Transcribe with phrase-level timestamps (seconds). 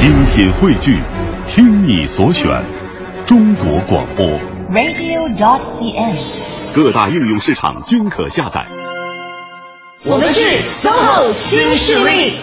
[0.00, 0.98] 精品汇聚，
[1.46, 2.48] 听你所选，
[3.26, 4.24] 中国广播。
[4.70, 6.74] radio.dot.cn，。
[6.74, 8.66] 各大应用市场均可下载。
[10.04, 12.36] 我们是 SOHO 新势力。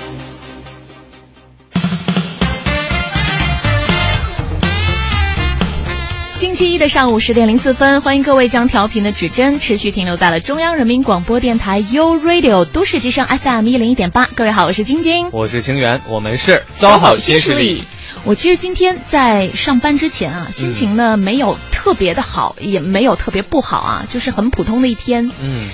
[6.57, 14.25] 期一的上午十点零四分，欢迎各位将调频的指针持续停留在了中央人民广播电台 U Radio 都市之声 FM 一零一点八。
[14.33, 17.83] 各位好，我是晶晶，我是清源，我们是 SOHO 新势力。
[18.25, 25.29] 我其实今天在上班之前啊，心情呢、没有特别的好，也没有特别不好啊，就是很普通的一天。
[25.39, 25.69] 嗯，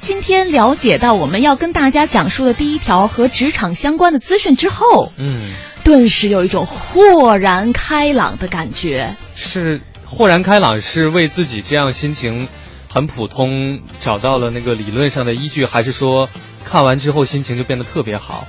[0.00, 5.52] 今天了解到我们要跟大家讲述的第一条和职场相关的资讯之后，嗯，
[5.84, 9.14] 顿时有一种豁然开朗的感觉。
[9.34, 9.82] 是
[10.14, 12.46] 豁然开朗，是为自己这样心情
[12.86, 16.28] 很普通找到了那个理论上的依据，还是说
[16.64, 18.46] 看完之后心情就变得特别好？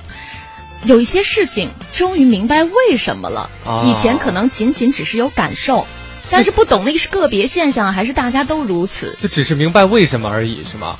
[0.84, 5.86] 有一些事情终于明白为什么了，啊以前可能仅仅只是有感受，
[6.28, 9.16] 但是不懂那个是个别现象，还是大家都如此？
[9.18, 10.98] 就只是明白为什么而已，是吗？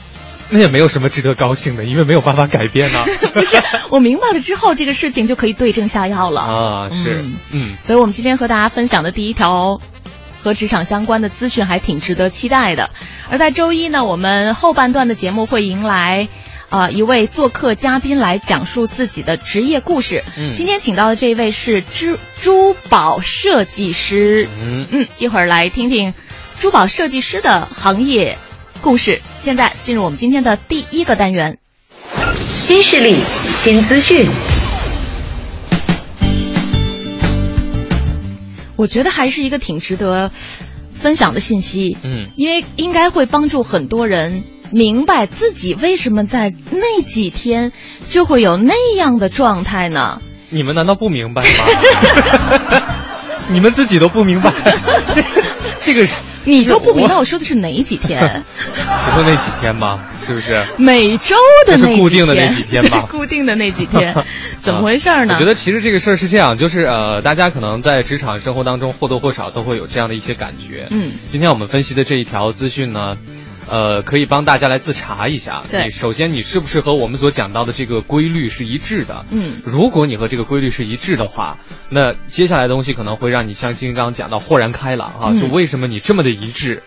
[0.49, 3.05] 那也没有什么值得高兴的，因为没有办法改变呢。
[3.35, 3.57] 不是，
[3.91, 6.41] 我明白了之后，这个事情就可以对症下药了。
[6.41, 9.81] 啊，是嗯，嗯所以我们今天和大家分享的第一条
[10.45, 12.91] 和职场相关的资讯还挺值得期待的。
[13.31, 16.29] 而在周一呢，我们后半段的节目会迎来。
[16.71, 20.25] 呃，一位做客嘉宾来讲述自己的职业故事。
[20.37, 24.49] 嗯今天请到的这位是珠珠宝设计师。
[24.61, 26.13] 嗯，嗯，一会儿来听听
[26.59, 28.39] 珠宝设计师的行业
[28.81, 29.23] 故事。
[29.39, 31.59] 现在进入我们今天的第一个单元。
[32.55, 33.15] 新势力，
[33.53, 34.27] 新资讯。
[38.85, 40.31] 我觉得还是一个挺值得
[40.93, 41.97] 分享的信息。
[42.05, 47.73] 嗯，因为应该会帮助很多人明白自己为什么在那几天
[48.11, 50.21] 就会有那样的状态呢？
[50.51, 51.49] 你们难道不明白吗？
[53.49, 54.53] 你们自己都不明白，
[55.13, 55.43] 这个
[55.81, 56.07] 这个，
[56.47, 58.21] 你都不明白我我说的是哪几天？
[59.07, 60.01] 不说那几天吗？
[60.25, 60.67] 是不是？
[60.79, 61.35] 每周
[61.67, 64.15] 的那那是固定的几天那几天吧 固定的那几天，
[64.61, 65.35] 怎么回事呢？
[65.35, 70.89] 我觉得其实这个事儿是这样，就是呃，大家可能在职场生活当中或多或少都会有这样的一些感觉。
[70.91, 73.17] 嗯，今天我们分析的这一条资讯呢，
[73.69, 75.63] 呃，可以帮大家来自查一下。
[75.71, 79.25] 对首先你是不是和我们所讲到的这个规律是一致的？
[79.31, 81.59] 嗯如果你和这个规律是一致的话，
[81.91, 86.83] 那接下来的东西可能会让你像金刚讲到豁然开朗啊、嗯就为什么你这么的一致？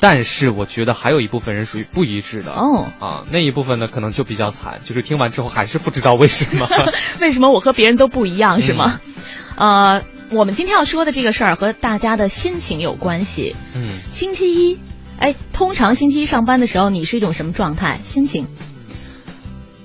[0.00, 6.68] 但是我觉得还有一部分人属于不一致的哦啊，那一部分呢可能就比较惨，就是听完之后还是不知道为什么。
[7.20, 9.00] 为什么我和别人都不一样，是吗？
[9.56, 13.56] 嗯呃，我们今天要说的这个事儿和大家的心情有关系。
[13.74, 13.98] 嗯。
[14.10, 14.78] 星期一，
[15.18, 17.98] 哎，通常星期一上班的时候，你是一种什么状态？
[18.04, 18.46] 心情？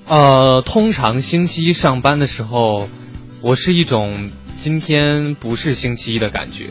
[0.06, 2.88] 呃，通常星期一上班的时候，
[3.42, 6.70] 我是一种今天不是星期一的感觉，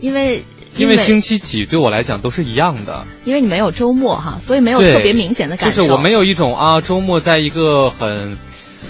[0.00, 0.44] 因为
[0.76, 5.82] 因为星期几对我来讲都是一样的，因为你没有周末哈，所以没有特别明显的感受。
[5.82, 8.38] 就是我没有一种啊，周末在一个很。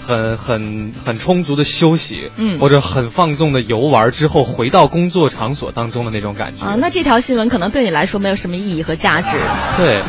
[0.05, 9.37] 很很很充足的休息，嗯或者很放纵的游玩之后回到工作场所当中的那种感觉啊，那这条新闻可能对你来说没有什么意义和价值。
[9.77, 10.01] 对，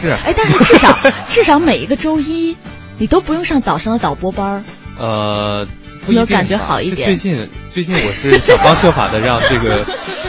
[0.00, 0.96] 是，哎，但是至少
[1.28, 2.56] 至少每一个周一，
[2.98, 4.64] 你都不用上早上的导播班儿。
[4.98, 5.66] 呃，
[6.08, 9.84] 有感觉好一点最近最近我是想方设法的让这个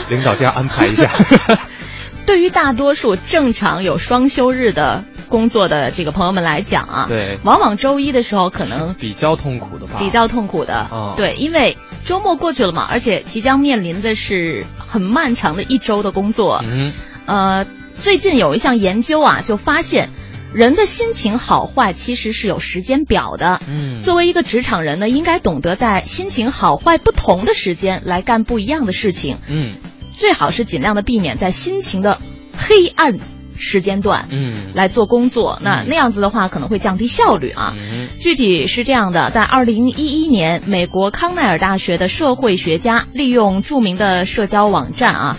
[0.08, 1.10] 领导这样安排一下。
[2.26, 9.98] 对于大多数正常有双休日的工作的这个朋友们来讲啊，对往往周一的时候可能比较痛苦的吧？
[9.98, 10.88] 比较痛苦的。
[10.90, 16.62] 哦对，因为周末过去了嘛，而且即将面临的是很漫长的一周的工作。
[16.64, 16.92] 嗯
[17.26, 20.08] 呃，最近有一项研究啊，就发现
[20.54, 23.60] 人的心情好坏其实是有时间表的。
[23.68, 29.76] 嗯，作为一个职场人呢，应该懂得在心情好坏不同的时间来干不一样的事情，嗯
[30.16, 32.18] 最好是尽量的避免在心情的
[32.56, 33.18] 黑暗
[33.58, 35.58] 时间段嗯来做工作。
[35.62, 37.74] 那嗯那样子的话，可能会降低效率啊。
[37.76, 45.36] 嗯具体是这样的，在二零一一年，美国康奈尔大学的社会学家利用著名的社交网站啊，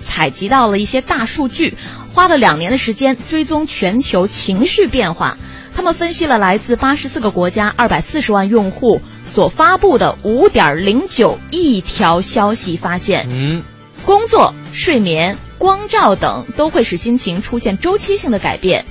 [0.00, 1.76] 采集到了一些大数据，
[2.14, 5.36] 花了两年的时间追踪全球情绪变化。
[5.74, 13.62] 他们分析了来自八十四个国家、二百四十万用户所发布的五点零九亿条消息，发现嗯
[14.04, 18.84] 工作、睡眠、光照等都会使心情出现周期性的改变。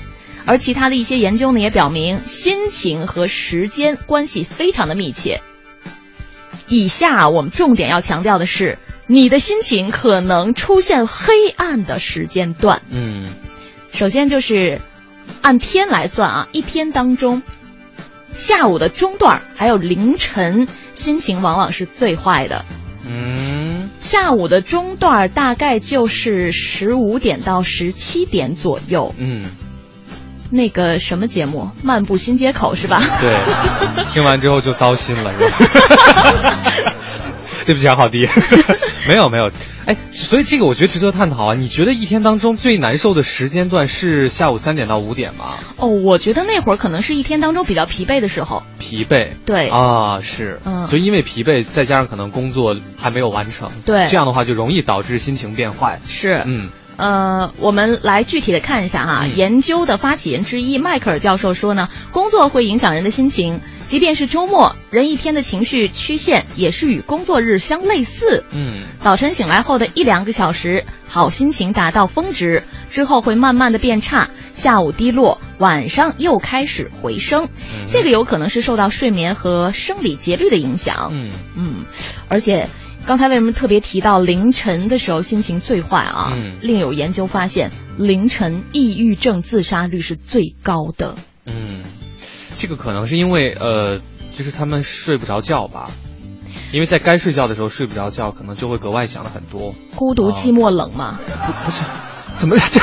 [0.45, 5.41] 而其他的一些研究呢，也表明心情和时间关系非常的密切。
[6.69, 8.77] 以下我们重点要强调的是，
[9.07, 12.81] 你的心情可能出现黑暗的时间段。
[12.89, 13.25] 嗯
[13.91, 14.79] 首先就是
[15.41, 17.41] 按天来算啊，一天当中，
[18.35, 22.63] 下午的中段还有凌晨，心情往往是最坏的。
[23.07, 29.13] 嗯，下午的中段大概就是十五点到十七点左右。
[29.17, 29.43] 嗯，
[30.51, 33.01] 那个什么节目《漫步新街口》是吧？
[33.21, 33.37] 对，
[34.13, 35.33] 听完之后就糟心了。
[37.67, 38.29] 对不起啊，好迪，
[39.09, 39.51] 没有没有，
[39.85, 41.53] 哎，所以这个我觉得值得探讨啊。
[41.53, 45.55] 你觉得一天当中最难受的时间段是下午三点到五点吗？
[45.75, 48.63] 哦，我觉得那会儿可能是一天当中比较疲惫的时候。
[48.79, 55.99] 疲惫，对啊，是，嗯，所以因为疲惫，再加上可能工作还没有完成，对，这样的话就容易导致心情变坏。
[56.07, 56.69] 是，嗯。
[56.97, 59.27] 呃，我们来具体的看一下哈。
[59.27, 68.43] 研究的发起人之一迈克尔教授说呢，工作会影响人的心情，即便是周末，人一天的情绪曲线也是与工作日相类似。
[68.51, 77.47] 嗯，早晨醒来后的一两个小时，好心情达到峰值，之后会慢慢的变差，下午低落，晚上又开始回升。
[77.87, 81.09] 这个有可能是受到睡眠和生理节律的影响。
[81.11, 81.85] 嗯嗯，
[82.27, 82.67] 而且。
[83.07, 86.33] 刚才为什么特别提到凌晨的时候心情最坏啊？
[86.35, 91.15] 嗯，另有研究发现，凌晨抑郁症自杀率是最高的。
[91.45, 91.79] 嗯，
[92.57, 94.01] 这个可能是因为呃，
[94.33, 95.89] 就是他们睡不着觉吧，
[96.73, 99.73] 因为在该睡觉的时候睡不着觉，可能就会格外想的很多。
[99.95, 101.17] 孤独、寂寞、冷嘛？
[101.45, 101.83] 不不是，
[102.37, 102.81] 怎么 这？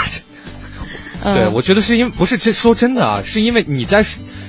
[1.35, 4.03] 对，我觉得是因为不是这说真的啊，是因为你在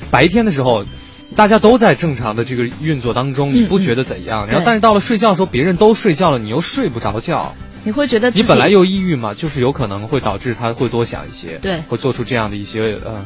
[0.09, 0.85] 白天的时候。
[1.35, 4.47] 大家都在正常的这个运作当中，你不觉得怎样？
[4.47, 7.53] 然后，但是到了睡觉的时候，别人都睡觉了，你又睡不着觉，
[7.83, 13.25] 你会觉得你本来又抑郁嘛，就是有可能会导致他会多想一些，对，会做出这样的一些呃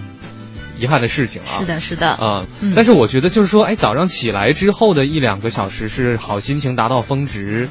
[0.79, 1.59] 遗憾的事情啊。
[1.59, 2.45] 是的，是的，啊，
[2.75, 7.69] 但是我觉得就是说，哎，早上起来之后的一两个小时是好心情达到峰值，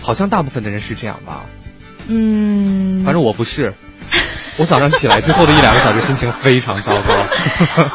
[0.00, 1.46] 好像大部分的人是这样吧？
[2.06, 3.74] 嗯，反正我不是。
[4.56, 7.26] 我早上起来之后的一两个小时心情非常糟糕。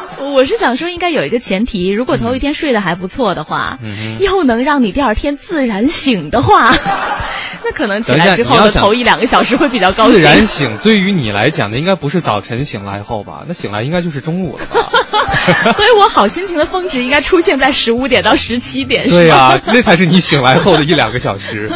[0.32, 6.72] 我是想说，应该有一个前提，如果头一天睡得还不错的话，嗯、又能让你第二天自然醒的话，
[7.64, 10.14] 那可能起来之后的头一两个小时会比较高兴。
[10.14, 13.44] 自然醒对于你来讲的，应该不是早晨醒来后吧？
[13.46, 14.90] 那醒来应该就是中午了吧？
[15.74, 19.08] 所以我好心情的峰值应该出现在十五点到十七点。
[19.10, 21.70] 对呀，那才是你醒来后的一两个小时。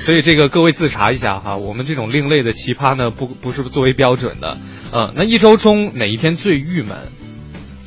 [0.00, 4.56] 所以这个各位自查一下哈，我们这种另类的奇葩呢，不不是作为标准的。
[4.92, 6.96] 嗯，那一周中哪一天最郁闷？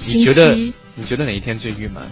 [0.05, 0.55] 你觉得？
[0.95, 2.03] 你觉得哪一天最郁闷？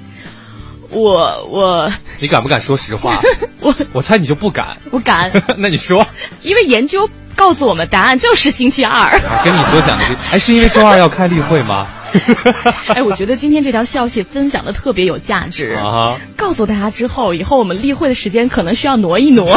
[0.92, 1.92] 我我。
[2.20, 3.22] 你敢不敢说实话？
[3.62, 4.78] 我我猜你就不敢。
[4.90, 5.32] 不敢。
[5.60, 6.06] 那你说？
[6.42, 9.20] 因为研究告诉我们，答案就是星期二。
[9.44, 11.88] 跟你所想的，哎，是因为周二要开例会吗？
[12.90, 16.18] 哎，我觉得今天这条消息分享的特别有价值啊！
[16.36, 19.56] 告诉大家之后，以后我们例会的时间可能需要挪一挪。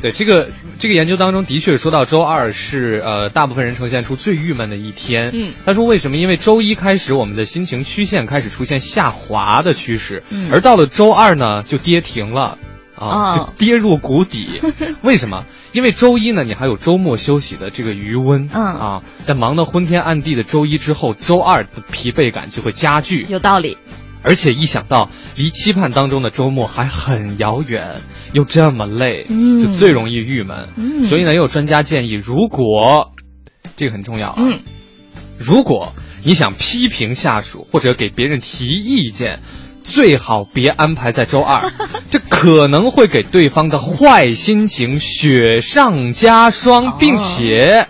[0.00, 0.48] 对，这个
[0.78, 5.30] 这个研究当中的确说到周二是呃大部分人呈现出最郁闷的一天。
[5.34, 6.16] 嗯，他说为什么？
[6.16, 12.58] 因为周一开始我们的心情曲线开始出现下滑的趋势，嗯，而到了周二呢就跌停了。
[13.00, 14.60] 啊，就跌入谷底，
[15.02, 15.44] 为什么？
[15.72, 23.78] 因为周一呢，你还有周末休息的这个余温，嗯啊，在忙得昏天暗地的周一之后，周二的疲惫感就会加剧，有道理。
[24.22, 27.96] 而且一想到离期盼当中的周末还很遥远，
[28.32, 30.68] 又这么累，嗯，就最容易郁闷。
[30.76, 33.12] 嗯，所以呢，也有专家建议，如果
[33.76, 34.58] 这个很重要啊，嗯，
[35.38, 35.92] 如果
[36.24, 39.40] 你想批评下属或者给别人提意见。
[39.90, 41.72] 最好别安排在周二，
[42.10, 47.86] 这可能会给对方的坏心情雪上加霜，并且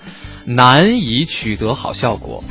[0.55, 2.43] 难以取得好效果。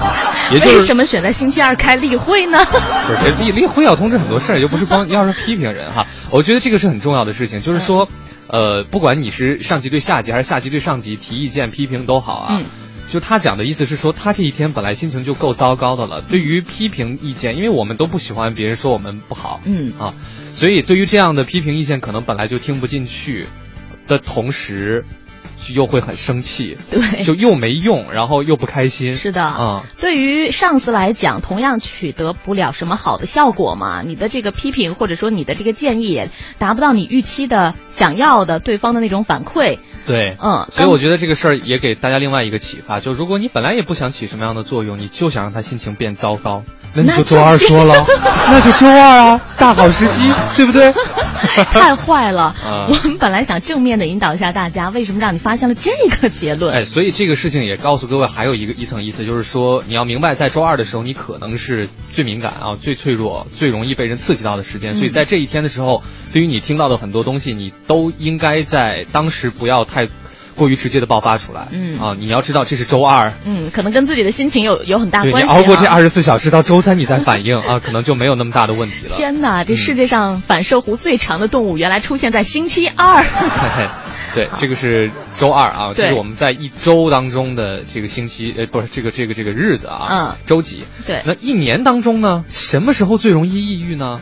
[0.52, 2.64] 也就是为什么选在星期二开例会呢？
[2.64, 6.06] 不是例例会要通知很多事儿，又不是光要是批评人哈。
[6.30, 8.08] 我觉得这个是很重要的事情，就是说，
[8.46, 12.58] 呃，不管你是上级对下级还是下级对上级提意见批评都好啊。
[12.60, 12.64] 嗯。
[13.08, 16.22] 就他讲的意思是说，他这一天本来心情就够糟糕的了。
[16.22, 20.12] 对于批评意见，因为我们都不喜欢别人说我们不好，嗯啊，
[20.52, 23.46] 所以对于这样的批评意见，可能本来就听不进去
[24.08, 25.04] 的同时，
[25.74, 29.14] 又会很生气，对，就又没用，然后又不开心。
[29.16, 34.02] 是的，啊，对于上司来讲，同样取得不了什么好的效果嘛。
[34.02, 39.78] 你的这个批评或者说你的这个建议，也达不到你预期的、想要的对方的那种反馈。
[40.06, 46.62] 对，嗯，所以我觉得这个事儿也给大家另外一个启发，就如果你本来也不想起什么样的作用，你就想让他心情变糟糕，
[46.94, 48.06] 那你就周二说了，
[48.46, 50.92] 那就周二啊，大好时机，对不对？
[51.72, 56.74] 太坏了，啊、我们本来想正面的引导一下大家，为什么让你发现了这个结论？
[56.74, 69.95] 哎，所以这个事情也告诉各位，还有一个一层意思，就是说你要明白，在周二的时候，你可能是最敏感啊、最脆弱、最容易被人刺激到的时间，所以在这一天的时候，对于你听到的很多东西，你都应该在当时不要太。
[70.56, 71.68] 过于直接的爆发出来。
[71.72, 75.54] 嗯啊，你要知道这是周二，嗯，可能跟自己的心情有有很大对关系、啊。
[75.54, 79.16] 你熬过这二十四小时，到周三你再反应 啊，可能就没有那么大的问题了。
[79.16, 83.24] 天哪，这嗯世界上反射弧最长的动物，原来出现在星期二。
[84.34, 90.84] 对， 这个是周二啊，这是我们在一周当中的这个星期，呃，不是这个这个这个日子啊，嗯，周几？
[91.06, 94.20] 对，那一年当中呢，什么时候最容易抑郁呢？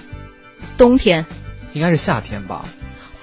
[0.76, 1.26] 冬天。
[1.72, 2.64] 应该是夏天吧？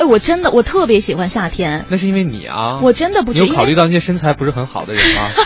[0.02, 1.86] 哎，我真的我特别喜欢夏天。
[1.90, 5.30] 那是因为你啊，我真的不你有考虑到那些身材不是很好的人吗？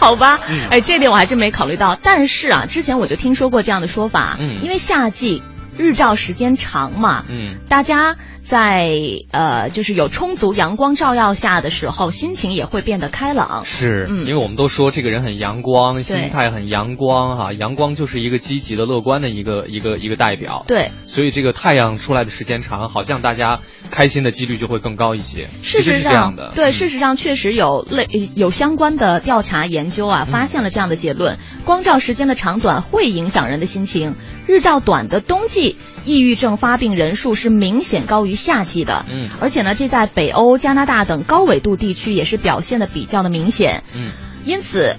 [0.00, 1.94] 好吧，嗯哎，这点我还真没考虑到。
[2.02, 5.42] 但是啊，之前我就听说过这样的说法，嗯因为夏季
[5.78, 8.90] 日照时间长嘛，嗯，大家在
[9.30, 13.64] 呃就是有充足阳光照耀下的时候，心情也会变得开朗。
[13.64, 20.64] 是，嗯因为我们都说这个人很阳光，心态很阳光哈、阳光就是一个积极的、乐观的一个一个一个代表。
[20.66, 25.48] 对，所以这个太阳出来的时间长，好像大家开心的几率就会更高一些。
[25.62, 34.14] 事实实上对，嗯事实上确实有类有相关的调查研究啊，嗯发现了这样的结论：光照时间的长短会影响人的心情。
[34.46, 35.67] 日照短的冬季，
[36.04, 39.04] 抑郁症发病人数是明显高于夏季的。
[39.10, 43.82] 嗯而且呢，这在北欧、加拿大等高纬度地区也是表现的比较的明显。
[43.94, 44.10] 嗯
[44.44, 44.96] 因此，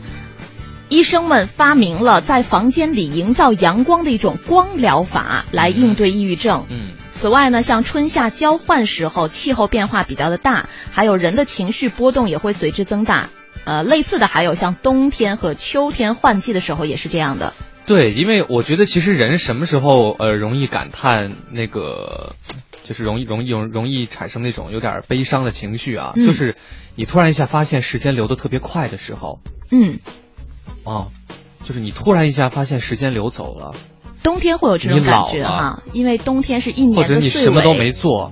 [0.90, 6.66] 医生们发明了在房间里营造阳光的一种光疗法来应对抑郁症。
[6.70, 13.28] 嗯此外呢，像春夏交换时候气候变化比较的大，还有人的情绪波动也会随之增大。
[13.66, 17.54] 呃，类似的还有像冬天和秋天换季的时候也是这样的。
[17.90, 22.36] 对，因为我觉得其实人什么时候呃容易感叹那个，
[22.84, 26.56] 就是容易容易容容易产生那种有点悲伤的情绪啊，嗯就是
[26.94, 29.40] 你突然一下发现时间流得特别快的时候
[29.72, 29.98] 嗯，
[30.84, 31.08] 哦，
[31.64, 33.74] 就是你突然一下发现时间流走了，
[34.22, 37.16] 冬天会有这种感觉哈，因为冬天是一年或者。
[37.20, 38.32] 你什么都没做，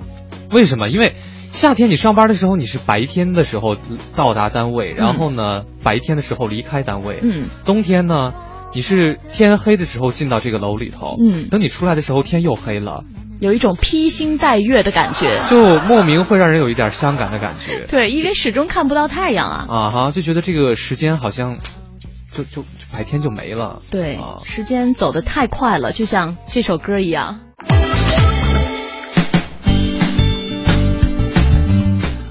[0.52, 0.88] 为什么？
[0.88, 1.16] 因为
[1.52, 3.76] 夏天你上班的时候你是白天的时候
[4.16, 8.36] 到达单位，然后呢、白天的时候离开单位，嗯冬天呢。
[8.78, 13.06] 你是天黑的时候进到这个楼里头，嗯等你出来的时候天又黑了，
[13.40, 15.42] 有一种披星戴月的感觉。
[15.50, 19.66] 就莫名会让人有一点伤感的感觉对，因为始终看不到太阳啊。
[19.68, 21.58] 啊哈，就觉得这个时间好像
[22.32, 23.82] 就就就白天就没了。
[23.90, 27.40] 对啊，时间走得太快了，就像这首歌一样。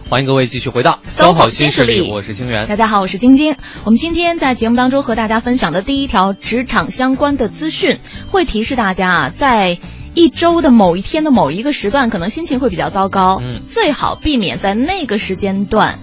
[0.09, 2.69] 欢迎各位继续回到 SOHO 新新势力我是清源。
[2.69, 3.57] 大家好，我是晶晶。
[3.85, 7.99] 我们今天在节目当中和大家分享的第一条职场相关的资讯，
[8.29, 9.79] 会提示大家啊，在
[10.15, 15.99] 一周的某一天的某一个时段，可能心情会比较糟糕，嗯最好避免在那个时间段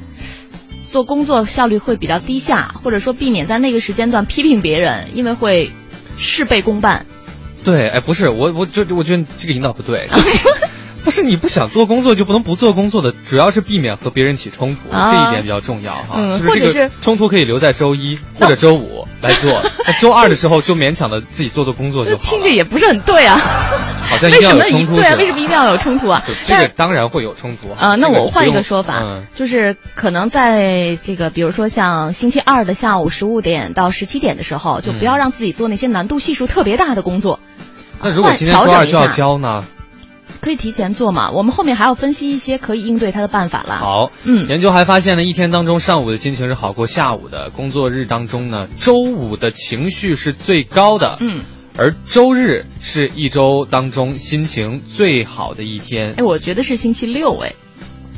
[0.92, 5.72] 做工作效率会比较低下，或者说避免在那个时间段批评别人，因为会
[6.18, 7.06] 事倍功半。
[7.64, 10.50] 对，哎，不是我，我这我觉得这个引导不对，就是
[11.04, 16.16] 不是你不想做工作就不能不做工作的，主要是避免和别人起冲突，啊这一点比较重要哈。
[16.16, 22.24] 嗯是不是这或者是个冲突可以留在周一或者周五来做，那周二的时候就勉强的自己做做工作就好了。
[22.24, 23.38] 听着也不是很对啊，
[24.10, 25.16] 好像一为定要有冲突对啊？
[25.16, 26.24] 为什么一定要有冲突啊？
[26.46, 37.40] 这个当然会有冲突啊呃，那我换一个说法，嗯就是可能在这个，比如说像星期二的下午十五点到十七点的时候，就不要让自己做那些难度系数特别大的工作。
[37.44, 37.66] 嗯
[38.06, 39.64] 那如果今天周二就要交呢？
[40.44, 41.32] 可以提前做嘛？
[41.32, 51.44] 我们后面还要分析一些可以应对它的办法啦。，好，嗯研究还发现呢，一天当中上午的心情是好过下午的，工作日当中呢，周五的情绪是最高的，嗯，
[51.78, 56.24] 而周日是一周当中心情最好的一天哎，。
[56.24, 57.54] 我觉得是星期六，哎，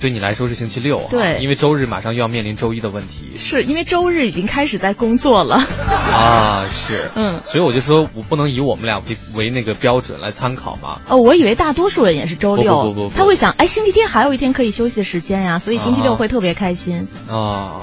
[0.05, 5.55] 对你来说是星期六啊，对因为周日马上又要面临周一的问题是因为周日已经开始在工作了。
[5.55, 11.01] 啊， 是，嗯所以我就说我不能以我们俩为为那个标准来参考嘛。
[11.09, 17.07] 哦，我以为大多数人也是周六，不不不不不他会想，哎，星期天还有一天可以休息的时间呀，所以星期六啊会特别开心。
[17.27, 17.81] 啊，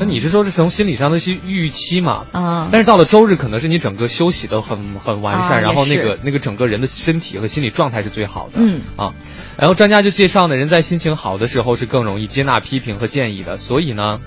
[0.00, 2.24] 那你是说是从心理上的去预期嘛？
[2.32, 8.60] 啊，但是到了周日，可能是你整个休息的很很完善，啊然后那个那个整个人的身体和心理状态是最好的。
[8.60, 9.12] 嗯啊，
[9.58, 14.20] 然后专家就介绍呢，人在心情好的时候是更容易接纳批评和建议的，所以呢，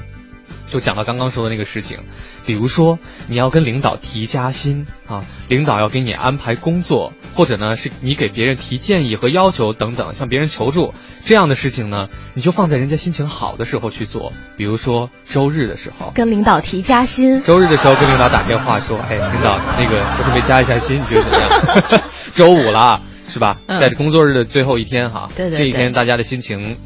[0.74, 2.00] 就讲到刚刚说的那个事情，
[2.48, 2.98] 比如说
[3.30, 16.12] 你要跟领导提加薪啊，领导要给你安排工作，或者呢是你给别人提建议和要求等等，向别人求助这样的事情呢，你就放在人家心情好的时候去做，比如说周日的时候。
[16.15, 17.39] 跟领导提加薪。
[17.44, 22.01] 周日的时候跟领导打电话说，哎，领导，那个我准备加一下薪，你觉得怎么样？
[22.34, 23.58] 周五了，是吧？
[23.68, 26.77] 嗯在工作日的最后一天哈，对对这一天大家的心情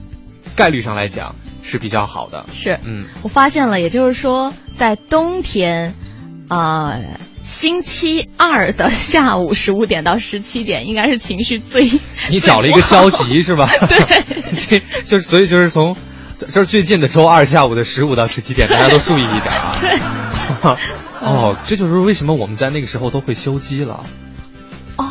[0.57, 1.35] 概率上来讲
[1.67, 2.45] 是比较好的。
[2.53, 5.93] 是，嗯，我发现了，也就是说，在冬天，
[6.47, 6.95] 啊、
[7.43, 11.91] 星期二的下午十五点到十七点，应该是情绪最……
[12.29, 13.69] 你找了一个交集是吧？
[13.85, 14.23] 对，
[14.55, 15.95] 这就是所以就是从，
[16.39, 19.77] 这是最近的周二下午的十五到十七点，大家都注意一点啊。
[19.81, 19.99] 对。
[21.19, 24.05] 哦，这就是为什么我们在那个时候都会修机了。
[24.95, 25.05] 哦，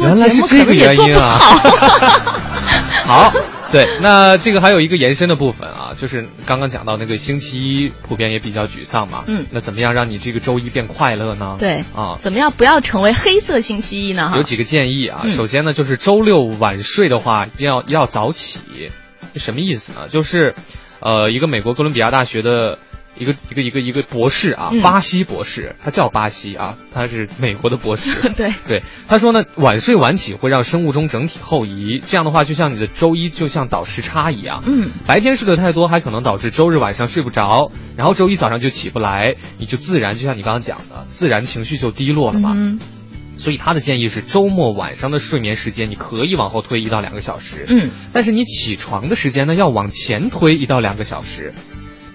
[0.00, 1.30] 原来是这个原因啊。
[3.06, 3.32] 好。
[3.72, 9.24] 对，那这个还有一个延伸的部分啊，就是刚刚讲到那个星期一普遍也比较沮丧嘛。
[9.26, 9.46] 嗯。
[9.50, 11.56] 那怎么样让你这个周一变快乐呢？
[11.58, 11.82] 对。
[11.94, 14.32] 啊，怎么样不要成为黑色星期一呢？
[14.36, 15.24] 有几个建议啊。
[15.30, 18.90] 首先呢，就是周六晚睡的话，一定要要早起。
[19.34, 20.08] 什么意思呢？
[20.08, 20.54] 就是，
[21.00, 22.78] 呃，一个美国哥伦比亚大学的。
[23.18, 28.28] 一个一个一个一个博士啊，巴西博士，他叫巴西啊，他是美国的博士。
[28.36, 34.62] 对对，他说呢，晚睡晚起会让生物钟整体后移，这样的话就像你的周一就像倒时差一样。
[34.66, 42.52] 嗯，白天睡得太多，还可能导致周日晚上睡不着，然后周一早上就起不来，你就自然就像你刚刚讲的，自然情绪就低落了嘛。
[42.54, 42.78] 嗯，
[43.36, 47.64] 所以他的建议是，周末晚上的睡眠时间你可以往后推一到两个小时。
[47.68, 51.52] 嗯，但是你起床的时间呢，要往前推一到两个小时。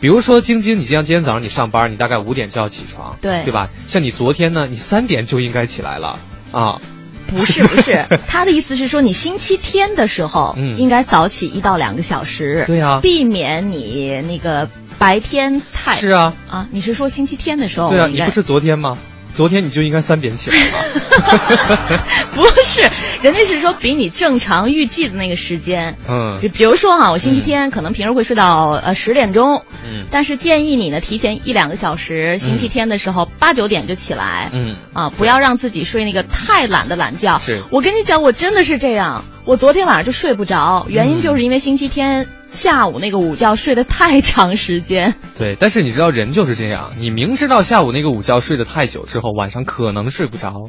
[0.02, 3.70] 比如说，晶晶，你像今天早上你上班，你大概五点就要起床，对对吧？
[3.86, 6.18] 像你昨天呢，你三点就应该起来了
[6.52, 6.80] 啊。
[7.28, 14.68] 不是 不是，他的意思是说，你星期天的时候，嗯，应该早起一到两个小时，对啊，避免你那个
[14.98, 17.90] 白天太是啊啊，你是说星期天的时候？
[17.90, 18.98] 对啊，你不是昨天吗？
[19.34, 22.04] 昨天你就应该三点起来了，
[22.36, 22.82] 不是，
[23.22, 37.38] 人家是说比你正常预计的那个时间，嗯，就比如说哈，我星期天可能平时会睡到呃十点钟，嗯，但是建议你呢提前一两个小时，星期天的时候八九点就起来，嗯，啊，不要让自己睡那个太懒的懒觉。
[37.38, 37.62] 是。
[37.72, 42.28] 我跟你讲，我真的是这样，我昨天晚上就睡不着，原因就是因为星期天。
[42.52, 50.66] 下午那个午觉睡得太长时间，对，但是你知道人就是这样，你明知道下午那个午觉睡得太久之后，晚上可能睡不着，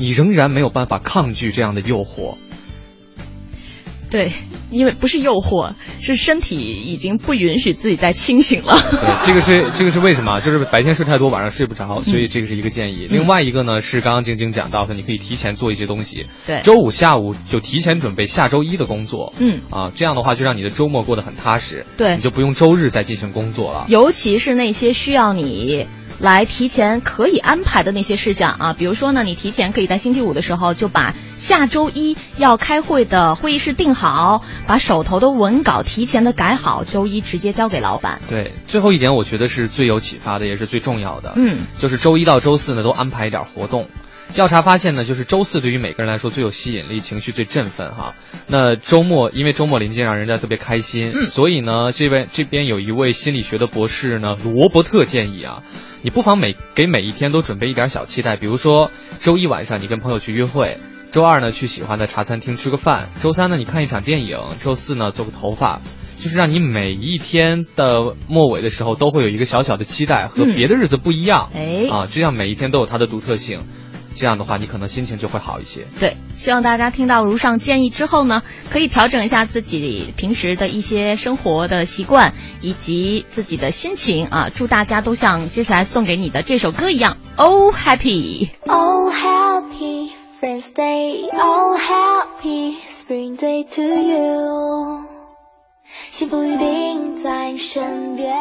[0.00, 2.38] 你仍然没有办法抗拒这样的诱惑。
[4.10, 4.32] 对，
[4.72, 8.76] 因为不是诱惑，是身体已经不允许自己再清醒了。
[8.90, 10.40] 对， 这个是这个是为什么？
[10.40, 13.06] 就是白天睡太多，晚上睡不着，所以这个是一个建议。
[13.08, 16.26] 另外一个呢，是刚刚晶晶讲到的，你可以提前做一些东西。
[16.44, 19.32] 对，周五下午就提前准备下周一的工作。
[19.38, 21.86] 嗯，啊，这样的话就让你的周末过得很踏实。
[21.96, 23.84] 对，你就不用周日再进行工作了。
[23.88, 25.86] 尤其是那些需要你。
[26.20, 38.20] 来提前可以安排的那些事项啊，比如说呢，你提前可以在星期五的时候就把下周一要开会的会议室定好，把手头的文稿提前的改好，周一直接交给老板。
[38.28, 41.32] 对，最后一点我觉得是最有启发的，也是最重要的。
[41.36, 43.88] 嗯，就是周一到周四呢都安排一点活动。
[44.34, 48.14] 调查发现呢，就是周四对于每个人来说最有吸引力，情绪最振奋哈。
[48.46, 51.12] 那周末因为周末临近，让人家特别开心。
[51.14, 55.62] 嗯，所以呢，这位这边有一位心理学的博士呢，罗伯特建议啊，
[56.02, 60.78] 你不妨每给每一天都准备一点小期待，比如说周一晚上你跟朋友去约会，
[61.10, 65.80] 周二呢去喜欢的茶餐厅吃个饭，周三呢你看一场电影，周四呢做个头发，
[66.20, 71.50] 就是让你每一天的末尾的时候都会有一个小小的期待，和别的日子不一样。
[71.54, 73.64] 哎，啊，这样每一天都有它的独特性。
[74.16, 75.86] 这样的话，你可能心情就会好一些。
[75.98, 84.50] 对，希望大家听到如上建议之后呢，可以调整一下自己平时的一些生活的习惯以及自己的心情啊！
[84.54, 95.04] 祝大家都像接下来送给你的这首歌一样，Oh Happy，Oh Happy，Friends Day，Oh Happy，Spring Day to you，
[96.10, 98.34] 幸福一定在身边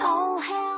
[0.00, 0.75] ，Oh Happy。